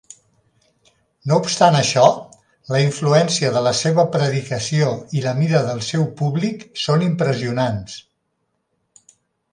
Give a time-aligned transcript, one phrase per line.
[1.31, 2.05] No obstant això,
[2.75, 4.89] la influència de la seva predicació
[5.19, 7.99] i la mida del seu públic són impressionants.